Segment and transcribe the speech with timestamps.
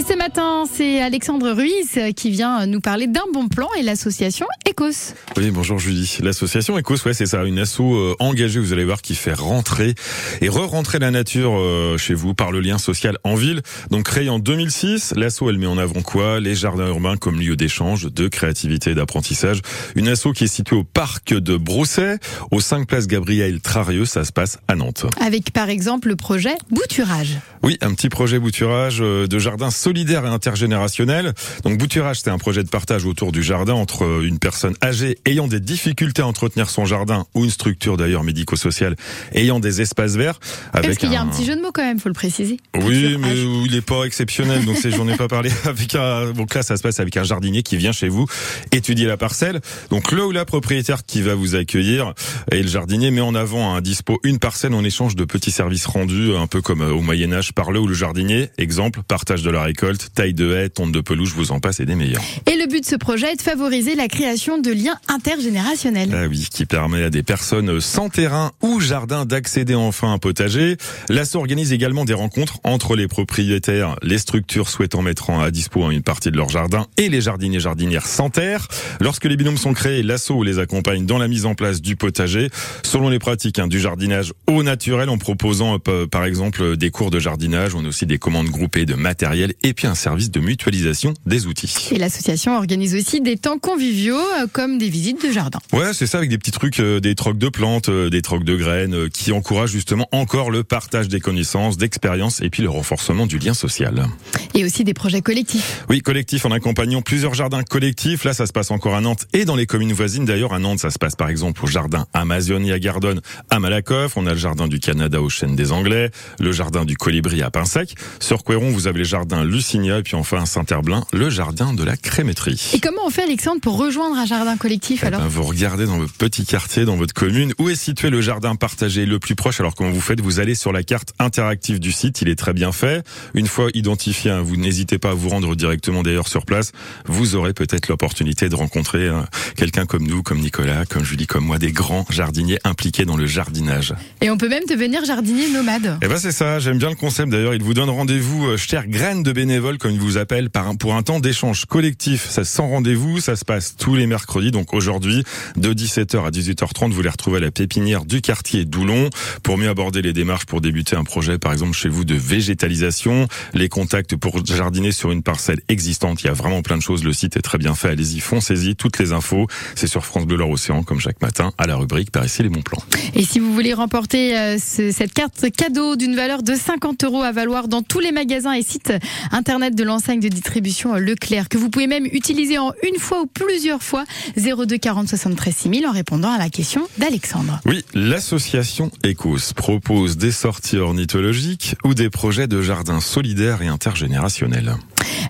[0.00, 4.46] Et ce matin, c'est Alexandre Ruiz qui vient nous parler d'un bon plan et l'association
[4.66, 5.12] Ecos.
[5.36, 6.16] Oui, bonjour Julie.
[6.22, 9.94] L'association Ecos, ouais, c'est ça, une asso euh, engagée, vous allez voir, qui fait rentrer
[10.40, 13.60] et re-rentrer la nature euh, chez vous par le lien social en ville.
[13.90, 16.40] Donc créée en 2006, l'asso, elle met en avant quoi?
[16.40, 19.60] Les jardins urbains comme lieu d'échange, de créativité et d'apprentissage.
[19.96, 22.20] Une asso qui est située au parc de Brousset,
[22.50, 25.04] au 5 place Gabriel Trarieux, ça se passe à Nantes.
[25.20, 27.36] Avec par exemple le projet Bouturage.
[27.62, 31.34] Oui, un petit projet bouturage euh, de jardin solidaire et intergénérationnel.
[31.64, 35.18] Donc bouturage, c'est un projet de partage autour du jardin entre euh, une personne âgée
[35.26, 38.96] ayant des difficultés à entretenir son jardin ou une structure d'ailleurs médico-sociale
[39.34, 40.40] ayant des espaces verts.
[40.72, 42.58] Avec Parce qu'il y a un petit jeu de mots quand même, faut le préciser.
[42.76, 45.50] Oui, mais il n'est pas exceptionnel, donc j'en ai pas parlé.
[45.64, 48.26] Avec un, donc là, ça se passe avec un jardinier qui vient chez vous
[48.72, 49.60] étudier la parcelle.
[49.90, 52.14] Donc le ou la propriétaire qui va vous accueillir
[52.50, 55.86] et le jardinier met en avant un dispo une parcelle en échange de petits services
[55.86, 58.50] rendus, un peu comme euh, au Moyen Âge par le ou le jardinier.
[58.58, 61.80] Exemple, partage de la récolte, taille de haie, tonte de pelouse, je vous en passe
[61.80, 62.22] et des meilleurs.
[62.46, 66.10] Et le but de ce projet est de favoriser la création de liens intergénérationnels.
[66.14, 70.18] Ah oui, qui permet à des personnes sans terrain ou jardin d'accéder enfin à un
[70.18, 70.76] potager.
[71.08, 76.02] L'asso organise également des rencontres entre les propriétaires, les structures souhaitant mettre à dispo une
[76.02, 78.68] partie de leur jardin et les jardiniers jardinières sans terre.
[79.00, 82.50] Lorsque les binômes sont créés, l'asso les accompagne dans la mise en place du potager
[82.82, 87.10] selon les pratiques hein, du jardinage au naturel en proposant euh, par exemple des cours
[87.10, 87.74] de jardinage.
[87.74, 91.46] On a aussi des commandes groupées de matériel et puis un service de mutualisation des
[91.46, 91.88] outils.
[91.90, 95.58] Et l'association organise aussi des temps conviviaux euh, comme des visites de jardin.
[95.72, 98.56] Ouais, c'est ça avec des petits trucs, euh, des trocs de plantes, des trocs de
[98.56, 103.38] graines qui encouragent justement encore le partage des connaissances, d'expériences et puis le renforcement du
[103.38, 104.06] lien social.
[104.54, 105.84] Et aussi des projets collectifs.
[105.88, 108.24] Oui, collectifs en accompagnant plusieurs jardins collectifs.
[108.24, 110.26] Là, ça se passe encore à Nantes et dans les communes voisines.
[110.26, 114.16] D'ailleurs, à Nantes, ça se passe par exemple au jardin Amazonie à Gardonne, à Malakoff.
[114.16, 117.50] On a le jardin du Canada au Chêne des Anglais, le jardin du Colibri à
[117.50, 117.94] Pinsec.
[118.18, 121.96] Sur Couéron, vous avez les jardins Lucinia et puis enfin Saint-Herblain, le jardin de la
[121.96, 122.72] Crémétrie.
[122.74, 125.86] Et comment on fait, Alexandre, pour rejoindre un jardin collectif eh alors ben, Vous regardez
[125.86, 129.36] dans votre petit quartier, dans votre commune, où est situé le jardin partagé le plus
[129.36, 129.60] proche?
[129.60, 130.20] Alors comment vous faites?
[130.20, 133.04] Vous allez sur la carte interactive du site, il est très bien fait.
[133.34, 136.72] Une fois identifié, hein, vous n'hésitez pas à vous rendre directement d'ailleurs sur place.
[137.06, 139.26] Vous aurez peut-être l'opportunité de rencontrer hein,
[139.56, 143.26] quelqu'un comme nous, comme Nicolas, comme Julie, comme moi, des grands jardiniers impliqués dans le
[143.26, 143.94] jardinage.
[144.20, 145.98] Et on peut même devenir jardinier nomade.
[146.02, 147.54] Eh ben c'est ça, j'aime bien le concept d'ailleurs.
[147.54, 150.48] Il vous donne rendez-vous, euh, chère graine de bénévoles, comme il vous appelle,
[150.78, 152.28] pour un temps d'échange collectif.
[152.30, 154.50] Ça sans rendez-vous, ça se passe tous les mercredis.
[154.50, 155.24] Donc aujourd'hui,
[155.56, 159.10] de 17h à 18h30, vous les retrouvez à la pépinière du quartier d'Oulon
[159.42, 163.28] pour mieux aborder les démarches pour débuter un projet, par exemple chez vous, de végétalisation,
[163.52, 166.22] les contacts pour jardiner sur une parcelle existante.
[166.22, 167.04] Il y a vraiment plein de choses.
[167.04, 167.88] Le site est très bien fait.
[167.88, 168.76] Allez-y, foncez-y.
[168.76, 172.24] Toutes les infos, c'est sur France Bleu Océan, comme chaque matin, à la rubrique Par
[172.24, 172.82] ici les bons plans.
[173.14, 177.22] Et si vous voulez remporter euh, ce, cette carte cadeau d'une valeur de 50 euros
[177.22, 178.92] à valoir dans tous les magasins et sites
[179.32, 183.26] internet de l'enseigne de distribution Leclerc, que vous pouvez même utiliser en une fois ou
[183.26, 184.04] plusieurs fois,
[184.36, 187.60] 02 40 73 6000 en répondant à la question d'Alexandre.
[187.66, 194.76] Oui, l'association Ecos propose des sorties ornithologiques ou des projets de jardins solidaires et intergénérationnels.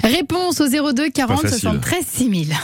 [0.02, 2.54] Réponse au 02 40 73 6000.